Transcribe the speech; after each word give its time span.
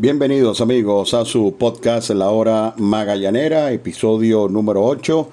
Bienvenidos 0.00 0.62
amigos 0.62 1.12
a 1.12 1.26
su 1.26 1.56
podcast 1.58 2.08
La 2.08 2.30
Hora 2.30 2.72
Magallanera, 2.78 3.70
episodio 3.70 4.48
número 4.48 4.82
8. 4.82 5.28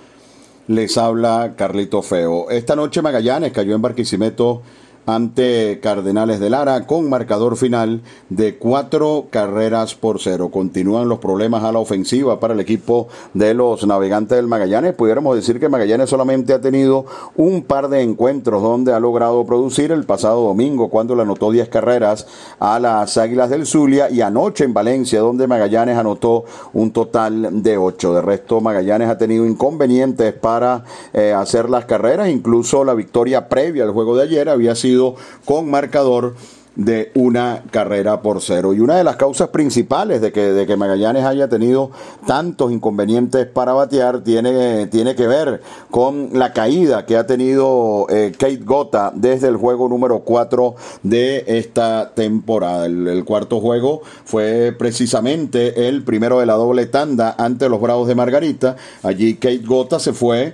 Les 0.68 0.98
habla 0.98 1.54
Carlito 1.56 2.02
Feo. 2.02 2.50
Esta 2.50 2.76
noche 2.76 3.02
Magallanes 3.02 3.54
cayó 3.54 3.74
en 3.76 3.82
Barquisimeto 3.82 4.62
ante 5.08 5.80
Cardenales 5.82 6.42
de 6.42 6.50
Lara 6.50 6.86
con 6.86 7.10
marcador 7.10 7.56
final 7.56 8.02
de 8.30 8.58
cuatro 8.58 9.28
carreras 9.30 9.96
por 9.96 10.20
cero. 10.20 10.50
Continúan 10.52 11.08
los 11.08 11.20
problemas 11.20 11.64
a 11.64 11.72
la 11.72 11.80
ofensiva 11.80 12.42
para 12.42 12.54
el 12.54 12.60
equipo 12.60 13.08
de 13.34 13.54
los 13.54 13.88
navegantes 13.88 14.36
del 14.36 14.48
Magallanes. 14.48 14.94
Pudiéramos 14.94 15.34
decir 15.38 15.62
que 15.62 15.70
Magallanes 15.70 16.10
solamente 16.10 16.52
ha 16.52 16.60
tenido 16.60 17.06
un 17.38 17.64
par 17.64 17.88
de 17.88 18.02
encuentros 18.02 18.62
donde 18.62 18.94
ha 18.94 19.00
logrado 19.00 19.46
producir 19.46 19.94
el 19.94 20.04
pasado 20.04 20.42
domingo 20.44 20.90
cuando 20.90 21.16
le 21.16 21.22
anotó 21.22 21.52
10 21.52 21.70
carreras 21.70 22.28
a 22.60 22.78
las 22.78 23.18
Águilas 23.18 23.50
del 23.50 23.66
Zulia 23.66 24.10
y 24.10 24.20
anoche 24.20 24.66
en 24.66 24.74
Valencia 24.74 25.22
donde 25.22 25.48
Magallanes 25.48 25.98
anotó 25.98 26.44
un 26.74 26.92
total 26.92 27.64
de 27.64 27.78
8. 27.78 28.14
De 28.14 28.22
resto 28.22 28.60
Magallanes 28.60 29.08
ha 29.08 29.18
tenido 29.18 29.46
inconvenientes 29.46 30.34
para 30.34 30.84
eh, 31.14 31.32
hacer 31.32 31.70
las 31.70 31.86
carreras, 31.86 32.28
incluso 32.28 32.84
la 32.84 32.94
victoria 32.94 33.48
previa 33.48 33.86
al 33.86 33.92
juego 33.92 34.18
de 34.18 34.24
ayer 34.24 34.50
había 34.50 34.76
sido 34.76 34.97
con 35.46 35.70
marcador 35.70 36.36
de 36.78 37.12
una 37.16 37.64
carrera 37.72 38.22
por 38.22 38.40
cero. 38.40 38.74
Y 38.74 38.80
una 38.80 38.96
de 38.96 39.04
las 39.04 39.16
causas 39.16 39.50
principales 39.50 40.22
de 40.22 40.32
que, 40.32 40.54
de 40.54 40.68
que 40.68 40.78
Magallanes 40.78 41.26
haya 41.26 41.50
tenido 41.50 41.90
tantos 42.28 42.72
inconvenientes 42.72 43.48
para 43.48 43.74
batear 43.74 44.24
tiene, 44.24 44.86
tiene 44.88 45.16
que 45.16 45.28
ver 45.28 45.62
con 45.90 46.30
la 46.34 46.54
caída 46.54 47.06
que 47.08 47.18
ha 47.18 47.26
tenido 47.26 48.06
eh, 48.10 48.32
Kate 48.38 48.62
Gota 48.64 49.12
desde 49.14 49.48
el 49.48 49.58
juego 49.58 49.90
número 49.90 50.20
4 50.20 50.76
de 51.02 51.44
esta 51.48 52.12
temporada. 52.14 52.86
El, 52.86 53.08
el, 53.08 53.26
cuarto 53.26 53.60
juego 53.60 54.02
fue 54.24 54.74
precisamente 54.78 55.88
el 55.88 56.04
primero 56.04 56.40
de 56.40 56.46
la 56.46 56.54
doble 56.54 56.86
tanda 56.86 57.36
ante 57.40 57.70
los 57.70 57.82
Bravos 57.82 58.08
de 58.08 58.14
Margarita. 58.14 58.76
Allí 59.02 59.34
Kate 59.36 59.64
Gota 59.66 60.00
se 60.00 60.14
fue 60.14 60.54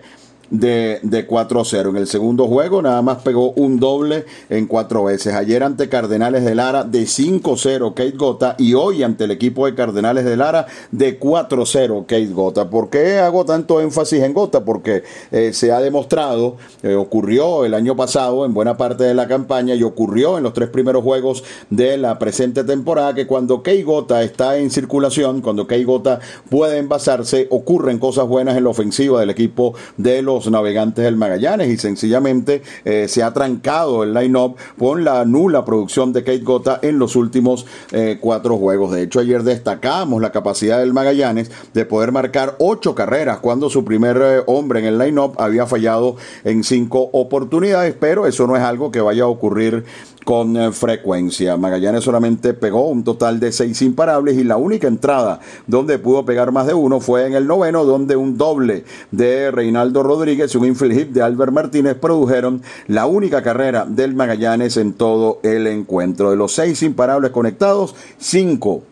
de, 0.53 0.99
de 1.01 1.27
4-0. 1.27 1.89
En 1.89 1.97
el 1.97 2.07
segundo 2.07 2.47
juego 2.47 2.81
nada 2.81 3.01
más 3.01 3.17
pegó 3.23 3.51
un 3.53 3.79
doble 3.79 4.25
en 4.49 4.67
cuatro 4.67 5.03
veces. 5.03 5.33
Ayer 5.33 5.63
ante 5.63 5.89
Cardenales 5.89 6.45
de 6.45 6.55
Lara 6.55 6.83
de 6.83 7.01
5-0 7.01 7.93
Kate 7.93 8.11
Gota 8.11 8.55
y 8.59 8.75
hoy 8.75 9.03
ante 9.03 9.25
el 9.25 9.31
equipo 9.31 9.65
de 9.65 9.73
Cardenales 9.73 10.23
de 10.25 10.37
Lara 10.37 10.67
de 10.91 11.19
4-0 11.19 12.05
Kate 12.05 12.27
Gota. 12.27 12.69
¿Por 12.69 12.89
qué 12.89 13.17
hago 13.17 13.45
tanto 13.45 13.81
énfasis 13.81 14.21
en 14.21 14.33
Gota? 14.33 14.63
Porque 14.63 15.03
eh, 15.31 15.51
se 15.53 15.71
ha 15.71 15.79
demostrado, 15.79 16.57
eh, 16.83 16.93
ocurrió 16.93 17.65
el 17.65 17.73
año 17.73 17.95
pasado 17.95 18.45
en 18.45 18.53
buena 18.53 18.77
parte 18.77 19.03
de 19.03 19.15
la 19.15 19.27
campaña 19.27 19.73
y 19.73 19.81
ocurrió 19.81 20.37
en 20.37 20.43
los 20.43 20.53
tres 20.53 20.69
primeros 20.69 21.03
juegos 21.03 21.43
de 21.71 21.97
la 21.97 22.19
presente 22.19 22.63
temporada 22.63 23.15
que 23.15 23.25
cuando 23.25 23.63
Kate 23.63 23.83
Gota 23.83 24.21
está 24.21 24.57
en 24.57 24.69
circulación, 24.69 25.41
cuando 25.41 25.65
Kate 25.65 25.83
Gota 25.83 26.19
puede 26.49 26.77
envasarse, 26.77 27.47
ocurren 27.49 27.97
cosas 27.97 28.27
buenas 28.27 28.55
en 28.55 28.65
la 28.65 28.69
ofensiva 28.69 29.19
del 29.19 29.31
equipo 29.31 29.73
de 29.97 30.21
los 30.21 30.42
navegantes 30.51 31.03
del 31.03 31.15
Magallanes 31.15 31.69
y 31.69 31.77
sencillamente 31.77 32.61
eh, 32.85 33.07
se 33.07 33.23
ha 33.23 33.33
trancado 33.33 34.03
el 34.03 34.13
line-up 34.13 34.55
con 34.77 35.03
la 35.03 35.25
nula 35.25 35.65
producción 35.65 36.13
de 36.13 36.23
Kate 36.23 36.39
Gota 36.39 36.79
en 36.81 36.99
los 36.99 37.15
últimos 37.15 37.65
eh, 37.91 38.17
cuatro 38.19 38.57
juegos. 38.57 38.91
De 38.91 39.03
hecho, 39.03 39.19
ayer 39.19 39.43
destacamos 39.43 40.21
la 40.21 40.31
capacidad 40.31 40.79
del 40.79 40.93
Magallanes 40.93 41.51
de 41.73 41.85
poder 41.85 42.11
marcar 42.11 42.55
ocho 42.59 42.95
carreras 42.95 43.39
cuando 43.39 43.69
su 43.69 43.83
primer 43.85 44.17
eh, 44.17 44.43
hombre 44.47 44.79
en 44.79 44.85
el 44.85 44.97
line-up 44.97 45.35
había 45.37 45.65
fallado 45.65 46.15
en 46.43 46.63
cinco 46.63 47.09
oportunidades, 47.13 47.95
pero 47.99 48.27
eso 48.27 48.47
no 48.47 48.55
es 48.55 48.63
algo 48.63 48.91
que 48.91 49.01
vaya 49.01 49.23
a 49.23 49.27
ocurrir 49.27 49.83
con 50.23 50.73
frecuencia. 50.73 51.57
Magallanes 51.57 52.05
solamente 52.05 52.53
pegó 52.53 52.87
un 52.87 53.03
total 53.03 53.41
de 53.41 53.51
seis 53.51 53.81
imparables 53.81 54.37
y 54.37 54.45
la 54.45 54.55
única 54.55 54.87
entrada 54.87 55.41
donde 55.67 55.99
pudo 55.99 56.25
pegar 56.25 56.51
más 56.51 56.65
de 56.65 56.73
uno 56.73 56.99
fue 56.99 57.27
en 57.27 57.33
el 57.33 57.45
noveno, 57.45 57.83
donde 57.83 58.15
un 58.15 58.37
doble 58.37 58.85
de 59.11 59.51
Reinaldo 59.51 60.03
Rodríguez 60.03 60.32
y 60.33 60.57
un 60.57 60.75
hit 60.75 61.09
de 61.09 61.21
Albert 61.21 61.51
Martínez 61.51 61.95
produjeron 61.95 62.61
la 62.87 63.05
única 63.05 63.41
carrera 63.41 63.85
del 63.87 64.15
Magallanes 64.15 64.77
en 64.77 64.93
todo 64.93 65.39
el 65.43 65.67
encuentro. 65.67 66.31
De 66.31 66.35
los 66.35 66.53
seis 66.53 66.81
imparables 66.83 67.31
conectados, 67.31 67.95
cinco 68.17 68.83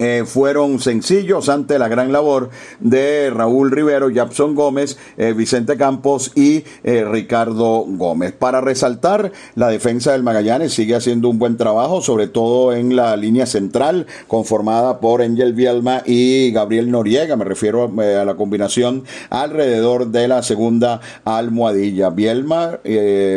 eh, 0.00 0.24
fueron 0.24 0.80
sencillos 0.80 1.50
ante 1.50 1.78
la 1.78 1.86
gran 1.88 2.10
labor 2.10 2.48
de 2.80 3.28
Raúl 3.28 3.70
Rivero, 3.70 4.08
Japson 4.12 4.54
Gómez, 4.54 4.96
eh, 5.18 5.34
Vicente 5.34 5.76
Campos 5.76 6.32
y 6.34 6.64
eh, 6.84 7.04
Ricardo 7.04 7.84
Gómez. 7.86 8.32
Para 8.32 8.62
resaltar, 8.62 9.30
la 9.56 9.68
defensa 9.68 10.12
del 10.12 10.22
Magallanes 10.22 10.72
sigue 10.72 10.94
haciendo 10.94 11.28
un 11.28 11.38
buen 11.38 11.58
trabajo, 11.58 12.00
sobre 12.00 12.28
todo 12.28 12.72
en 12.72 12.96
la 12.96 13.14
línea 13.16 13.44
central, 13.44 14.06
conformada 14.26 15.00
por 15.00 15.20
Angel 15.20 15.52
Bielma 15.52 16.02
y 16.06 16.50
Gabriel 16.50 16.90
Noriega. 16.90 17.36
Me 17.36 17.44
refiero 17.44 17.92
a 17.98 18.24
la 18.24 18.36
combinación 18.36 19.04
alrededor 19.28 20.06
de 20.06 20.28
la 20.28 20.42
segunda 20.42 21.02
almohadilla. 21.26 22.08
Bielma, 22.08 22.78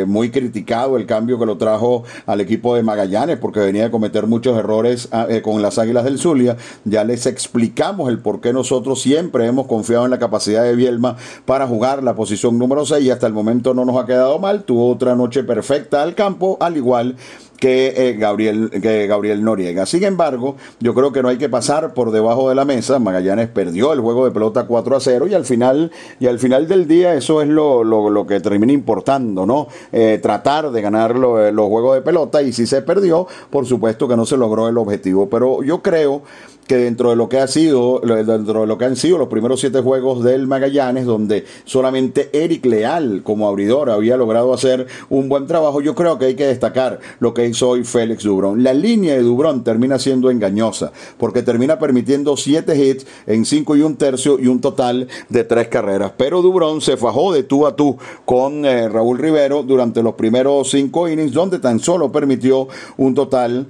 muy 0.06 0.30
criticado 0.30 0.96
el 0.96 1.04
cambio 1.04 1.38
que 1.38 1.44
lo 1.44 1.58
trajo 1.58 2.04
al 2.24 2.40
equipo 2.40 2.74
de 2.74 2.82
Magallanes, 2.82 3.36
porque 3.36 3.60
venía 3.60 3.82
de 3.82 3.90
cometer 3.90 4.26
muchos 4.26 4.56
errores 4.56 5.08
ah, 5.12 5.26
con 5.42 5.60
las 5.60 5.78
Águilas 5.78 6.04
del 6.04 6.18
Zulia 6.18 6.53
ya 6.84 7.04
les 7.04 7.26
explicamos 7.26 8.08
el 8.08 8.18
por 8.18 8.40
qué 8.40 8.52
nosotros 8.52 9.00
siempre 9.02 9.46
hemos 9.46 9.66
confiado 9.66 10.04
en 10.04 10.10
la 10.10 10.18
capacidad 10.18 10.62
de 10.62 10.76
Bielma 10.76 11.16
para 11.44 11.66
jugar 11.66 12.02
la 12.02 12.14
posición 12.14 12.58
número 12.58 12.84
6 12.86 13.04
y 13.04 13.10
hasta 13.10 13.26
el 13.26 13.32
momento 13.32 13.74
no 13.74 13.84
nos 13.84 13.96
ha 14.02 14.06
quedado 14.06 14.38
mal. 14.38 14.64
Tuvo 14.64 14.90
otra 14.90 15.14
noche 15.14 15.44
perfecta 15.44 16.02
al 16.02 16.14
campo, 16.14 16.56
al 16.60 16.76
igual 16.76 17.16
que, 17.64 17.94
eh, 17.96 18.12
Gabriel, 18.18 18.70
que 18.70 19.06
Gabriel 19.06 19.42
Noriega. 19.42 19.86
Sin 19.86 20.04
embargo, 20.04 20.56
yo 20.80 20.94
creo 20.94 21.12
que 21.12 21.22
no 21.22 21.28
hay 21.28 21.38
que 21.38 21.48
pasar 21.48 21.94
por 21.94 22.10
debajo 22.10 22.48
de 22.48 22.54
la 22.54 22.64
mesa. 22.64 22.98
Magallanes 22.98 23.48
perdió 23.48 23.92
el 23.92 24.00
juego 24.00 24.24
de 24.24 24.32
pelota 24.32 24.66
4 24.66 24.96
a 24.96 25.00
0 25.00 25.26
y 25.28 25.34
al 25.34 25.44
final, 25.44 25.90
y 26.20 26.26
al 26.26 26.38
final 26.38 26.68
del 26.68 26.86
día 26.86 27.14
eso 27.14 27.40
es 27.40 27.48
lo, 27.48 27.84
lo, 27.84 28.26
que 28.26 28.40
termina 28.40 28.72
importando, 28.72 29.46
¿no? 29.46 29.68
Eh, 29.92 30.18
tratar 30.22 30.70
de 30.70 30.82
ganar 30.82 31.12
eh, 31.12 31.52
los 31.52 31.68
juegos 31.68 31.94
de 31.94 32.02
pelota 32.02 32.42
y 32.42 32.52
si 32.52 32.66
se 32.66 32.82
perdió, 32.82 33.26
por 33.50 33.66
supuesto 33.66 34.08
que 34.08 34.16
no 34.16 34.26
se 34.26 34.36
logró 34.36 34.68
el 34.68 34.76
objetivo. 34.76 35.28
Pero 35.28 35.62
yo 35.62 35.82
creo 35.82 36.22
que 36.66 36.76
dentro 36.76 37.10
de 37.10 37.16
lo 37.16 37.28
que 37.28 37.38
ha 37.38 37.46
sido, 37.46 38.00
dentro 38.00 38.62
de 38.62 38.66
lo 38.66 38.78
que 38.78 38.84
han 38.84 38.96
sido 38.96 39.18
los 39.18 39.28
primeros 39.28 39.60
siete 39.60 39.80
juegos 39.80 40.24
del 40.24 40.46
Magallanes, 40.46 41.04
donde 41.04 41.44
solamente 41.64 42.30
Eric 42.32 42.64
Leal 42.64 43.22
como 43.22 43.48
abridor 43.48 43.90
había 43.90 44.16
logrado 44.16 44.52
hacer 44.52 44.86
un 45.10 45.28
buen 45.28 45.46
trabajo, 45.46 45.80
yo 45.80 45.94
creo 45.94 46.18
que 46.18 46.26
hay 46.26 46.34
que 46.34 46.46
destacar 46.46 47.00
lo 47.20 47.34
que 47.34 47.46
hizo 47.46 47.70
hoy 47.70 47.84
Félix 47.84 48.24
Dubrón. 48.24 48.62
La 48.62 48.72
línea 48.72 49.14
de 49.14 49.22
Dubrón 49.22 49.64
termina 49.64 49.98
siendo 49.98 50.30
engañosa, 50.30 50.92
porque 51.18 51.42
termina 51.42 51.78
permitiendo 51.78 52.36
siete 52.36 52.76
hits 52.76 53.06
en 53.26 53.44
cinco 53.44 53.76
y 53.76 53.82
un 53.82 53.96
tercio 53.96 54.38
y 54.38 54.46
un 54.46 54.60
total 54.60 55.08
de 55.28 55.44
tres 55.44 55.68
carreras. 55.68 56.12
Pero 56.16 56.42
Dubrón 56.42 56.80
se 56.80 56.96
fajó 56.96 57.32
de 57.32 57.42
tú 57.42 57.66
a 57.66 57.76
tú 57.76 57.96
con 58.24 58.64
eh, 58.64 58.88
Raúl 58.88 59.18
Rivero 59.18 59.62
durante 59.62 60.02
los 60.02 60.14
primeros 60.14 60.70
cinco 60.70 61.08
innings, 61.08 61.32
donde 61.32 61.58
tan 61.58 61.78
solo 61.78 62.10
permitió 62.10 62.68
un 62.96 63.14
total 63.14 63.66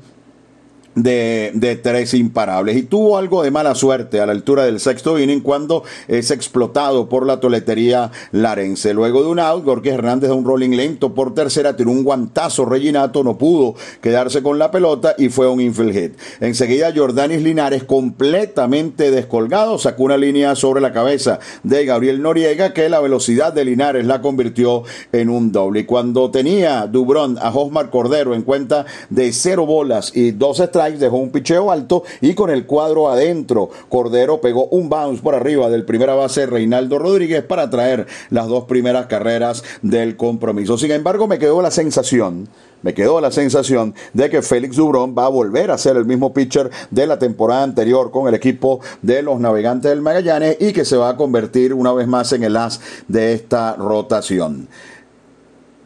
de, 0.94 1.81
tres 1.82 2.15
imparables. 2.15 2.77
Y 2.77 2.82
tuvo 2.82 3.19
algo 3.19 3.43
de 3.43 3.50
mala 3.50 3.75
suerte 3.75 4.21
a 4.21 4.27
la 4.27 4.32
altura 4.32 4.65
del 4.65 4.81
sexto 4.81 5.19
inning 5.19 5.41
cuando 5.41 5.82
es 6.09 6.31
explotado 6.31 7.09
por 7.09 7.27
la 7.27 7.41
toletería 7.41 8.10
larense. 8.32 8.94
Luego 8.94 9.22
de 9.22 9.28
un 9.28 9.38
out, 9.38 9.65
Gorky 9.65 9.88
Hernández 9.88 10.31
de 10.31 10.37
un 10.37 10.44
rolling 10.44 10.71
lento 10.71 11.15
por 11.15 11.34
tercera, 11.34 11.77
tiró 11.77 11.91
un 11.91 12.05
guantazo. 12.05 12.65
Reginato 12.65 13.25
no 13.25 13.37
pudo 13.37 13.75
quedarse 14.00 14.43
con 14.43 14.59
la 14.59 14.71
pelota 14.71 15.15
y 15.19 15.28
fue 15.28 15.49
un 15.49 15.60
infield 15.60 15.93
hit. 15.93 16.12
Enseguida, 16.41 16.93
Jordanis 16.94 17.43
Linares, 17.43 17.84
completamente 17.84 19.11
descolgado, 19.11 19.78
sacó 19.78 20.05
una 20.05 20.16
línea 20.16 20.55
sobre 20.55 20.81
la 20.81 20.93
cabeza 20.93 21.38
de 21.62 21.84
Gabriel 21.84 22.22
Noriega 22.22 22.72
que 22.72 22.88
la 22.88 23.00
velocidad 23.00 23.53
de 23.53 23.65
Linares 23.65 24.06
la 24.06 24.21
convirtió 24.21 24.82
en 25.12 25.28
un 25.28 25.53
doble. 25.53 25.81
Y 25.81 25.84
cuando 25.84 26.31
tenía 26.31 26.87
Dubrón 26.87 27.38
a 27.41 27.50
Josmar 27.50 27.91
Cordero 27.91 28.34
en 28.34 28.43
cuenta 28.43 28.87
de 29.11 29.32
cero 29.32 29.66
bolas 29.66 30.12
y 30.15 30.32
dos 30.32 30.61
estrellas, 30.61 30.84
dejó 30.93 31.17
un 31.17 31.31
picheo 31.31 31.70
alto 31.70 32.05
y 32.20 32.35
con 32.35 32.50
el 32.50 32.67
cuadro 32.67 33.11
adentro, 33.11 33.70
Cordero 33.88 34.41
pegó 34.41 34.67
un 34.67 34.88
bounce 34.88 35.23
por 35.23 35.35
arriba 35.35 35.69
del 35.70 35.85
primera 35.85 36.14
base 36.14 36.47
Reinaldo 36.47 36.99
Rodríguez 36.99 37.43
para 37.43 37.70
traer 37.70 38.06
las 38.31 38.49
dos 38.49 38.64
primeras 38.64 39.06
carreras 39.06 39.64
del 39.82 40.17
compromiso. 40.17 40.79
Sin 40.79 40.93
embargo, 40.93 41.26
me 41.26 41.38
quedó 41.38 41.62
la 41.62 41.70
sensación 41.70 42.49
me 42.85 42.93
quedó 42.93 43.19
la 43.23 43.31
sensación 43.31 43.94
de 44.12 44.29
que 44.29 44.43
Félix 44.43 44.76
Dubrón 44.76 45.14
va 45.17 45.25
a 45.25 45.31
volver 45.31 45.70
a 45.70 45.79
ser 45.79 45.97
el 45.97 46.05
mismo 46.05 46.35
pitcher 46.35 46.70
de 46.91 47.06
la 47.06 47.19
temporada 47.19 47.62
anterior 47.62 48.11
con 48.11 48.29
el 48.29 48.35
equipo 48.35 48.81
de 49.00 49.23
los 49.23 49.41
Navegantes 49.41 49.88
del 49.91 50.03
Magallanes 50.03 50.58
y 50.61 50.75
que 50.75 50.85
se 50.85 50.99
va 50.99 51.08
a 51.08 51.17
convertir 51.17 51.73
una 51.73 51.94
vez 51.94 52.06
más 52.06 52.35
en 52.35 52.44
el 52.44 52.58
as 52.58 52.82
de 53.08 53.32
esta 53.32 53.75
rotación. 53.76 54.69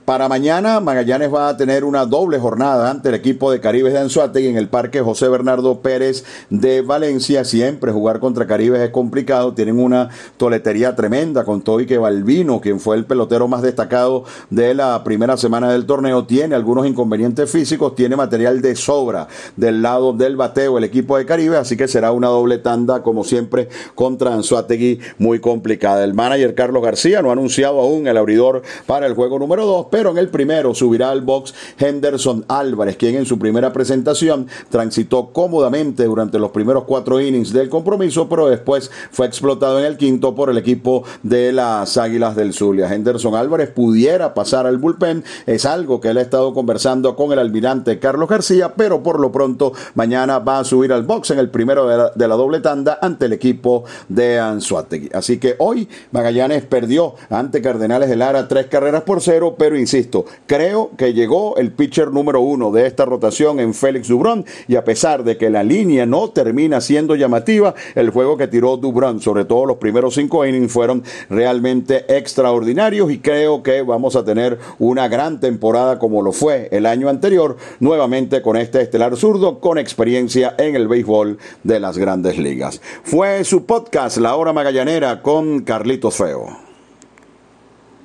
Para 0.09 0.27
mañana 0.27 0.81
Magallanes 0.81 1.31
va 1.31 1.51
a 1.51 1.57
tener 1.59 1.85
una 1.85 2.07
doble 2.07 2.39
jornada 2.39 2.91
ante 2.91 3.11
el 3.11 3.15
equipo 3.15 3.53
de 3.53 3.61
Caribes 3.61 3.93
de 3.93 3.99
Anzuategui 3.99 4.49
en 4.49 4.57
el 4.57 4.71
Parque 4.71 5.03
José 5.03 5.29
Bernardo 5.29 5.83
Pérez 5.83 6.25
de 6.49 6.81
Valencia. 6.81 7.45
Siempre 7.45 7.93
jugar 7.93 8.19
contra 8.19 8.47
Caribes 8.47 8.81
es 8.81 8.89
complicado. 8.89 9.53
Tienen 9.53 9.79
una 9.79 10.09
toletería 10.39 10.97
tremenda 10.97 11.45
con 11.45 11.61
Toique 11.61 11.99
Balbino, 11.99 12.63
quien 12.63 12.81
fue 12.81 12.97
el 12.97 13.05
pelotero 13.05 13.49
más 13.49 13.61
destacado 13.61 14.25
de 14.49 14.73
la 14.73 15.05
primera 15.05 15.37
semana 15.37 15.71
del 15.71 15.85
torneo. 15.85 16.25
Tiene 16.25 16.55
algunos 16.55 16.87
inconvenientes 16.87 17.51
físicos, 17.51 17.95
tiene 17.95 18.17
material 18.17 18.63
de 18.63 18.77
sobra 18.77 19.29
del 19.57 19.83
lado 19.83 20.15
del 20.15 20.37
bateo 20.37 20.79
el 20.79 20.85
equipo 20.85 21.19
de 21.19 21.27
Caribe, 21.27 21.59
así 21.59 21.77
que 21.77 21.87
será 21.87 22.13
una 22.13 22.29
doble 22.29 22.57
tanda 22.57 23.03
como 23.03 23.25
siempre 23.25 23.69
contra 23.95 24.33
Anzuategui 24.33 25.01
muy 25.19 25.39
complicada. 25.39 26.03
El 26.03 26.15
manager 26.15 26.55
Carlos 26.55 26.83
García 26.83 27.21
no 27.21 27.29
ha 27.29 27.35
anunciado 27.35 27.79
aún 27.79 28.07
el 28.07 28.17
abridor 28.17 28.63
para 28.87 29.07
el 29.07 29.13
juego 29.13 29.39
número 29.39 29.67
2, 29.67 29.89
pero 29.99 30.13
en 30.13 30.19
el 30.19 30.29
primero 30.29 30.77
subirá 30.77 31.11
al 31.11 31.23
box 31.23 31.53
Henderson 31.77 32.45
Álvarez, 32.47 32.97
quien 32.97 33.17
en 33.17 33.27
su 33.27 33.37
primera 33.37 33.73
presentación 33.73 34.47
transitó 34.71 35.33
cómodamente 35.33 36.05
durante 36.05 36.39
los 36.39 36.53
primeros 36.53 36.85
cuatro 36.85 37.21
innings 37.21 37.53
del 37.53 37.69
compromiso, 37.69 38.29
pero 38.29 38.49
después 38.49 38.93
fue 39.11 39.27
explotado 39.27 39.81
en 39.81 39.87
el 39.87 39.97
quinto 39.97 40.37
por 40.37 40.51
el 40.51 40.57
equipo 40.57 41.03
de 41.25 41.51
las 41.51 41.97
Águilas 41.97 42.37
del 42.37 42.53
Zulia. 42.53 42.95
Henderson 42.95 43.35
Álvarez 43.35 43.71
pudiera 43.71 44.35
pasar 44.35 44.69
al 44.69 44.79
bullpen, 44.79 45.25
es 45.47 45.67
algo 45.67 46.01
que 46.01 46.11
él 46.11 46.19
ha 46.19 46.23
estado 46.23 46.55
conversando 46.55 47.17
con 47.17 47.33
el 47.33 47.41
almirante 47.41 47.99
Carlos 47.99 48.29
García, 48.29 48.75
pero 48.77 49.03
por 49.03 49.19
lo 49.19 49.33
pronto 49.33 49.73
mañana 49.97 50.39
va 50.39 50.61
a 50.61 50.65
subir 50.65 50.93
al 50.93 51.03
box 51.03 51.33
en 51.33 51.41
el 51.41 51.51
primero 51.51 52.13
de 52.15 52.29
la, 52.29 52.37
doble 52.37 52.61
tanda 52.61 53.01
ante 53.03 53.25
el 53.25 53.33
equipo 53.33 53.83
de 54.09 54.39
Anzuategui. 54.39 55.11
Así 55.13 55.39
que 55.39 55.57
hoy 55.59 55.89
Magallanes 56.13 56.63
perdió 56.63 57.17
ante 57.31 57.61
Cardenales 57.61 58.09
de 58.09 58.15
Lara 58.15 58.47
tres 58.47 58.67
carreras 58.67 59.03
por 59.03 59.21
cero, 59.21 59.57
pero 59.59 59.77
insisto, 59.89 60.27
creo 60.47 60.91
que 60.99 61.15
llegó 61.15 61.57
el 61.57 61.73
pitcher 61.73 62.13
número 62.13 62.43
uno 62.43 62.71
de 62.71 62.87
esta 62.87 63.07
rotación 63.07 63.59
en 63.59 63.73
Félix 63.73 64.09
Dubrón 64.09 64.45
y 64.67 64.77
a 64.77 64.85
pesar 64.85 65.25
de 65.25 65.39
que 65.39 65.49
la 65.49 65.63
línea 65.63 66.05
no 66.05 66.29
termina 66.29 66.83
siendo 66.83 67.17
llamativa, 67.17 67.75
el 67.95 68.11
juego 68.11 68.37
que 68.37 68.49
tiró 68.49 68.77
Dubrón, 68.77 69.23
sobre 69.23 69.47
todo 69.47 69.65
los 69.65 69.79
primeros 69.79 70.15
cinco 70.15 70.45
innings, 70.45 70.71
fueron 70.71 71.03
realmente 71.31 72.05
extraordinarios 72.15 73.11
y 73.11 73.21
creo 73.21 73.63
que 73.63 73.81
vamos 73.81 74.15
a 74.15 74.27
tener 74.27 74.59
una 74.79 75.09
gran 75.09 75.41
temporada 75.41 75.99
como 75.99 76.21
lo 76.21 76.33
fue 76.33 76.69
el 76.71 76.85
año 76.85 77.09
anterior, 77.09 77.57
nuevamente 77.81 78.43
con 78.43 78.59
este 78.59 78.83
estelar 78.83 79.17
zurdo 79.17 79.59
con 79.59 79.79
experiencia 79.79 80.55
en 80.59 80.77
el 80.77 80.87
béisbol 80.87 81.39
de 81.65 81.81
las 81.81 81.97
grandes 81.97 82.37
ligas. 82.37 82.83
Fue 83.05 83.43
su 83.45 83.65
podcast 83.65 84.19
La 84.19 84.37
Hora 84.37 84.53
Magallanera 84.53 85.23
con 85.23 85.61
Carlitos 85.61 86.15
Feo. 86.17 86.68